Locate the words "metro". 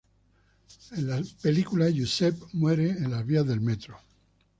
3.61-3.99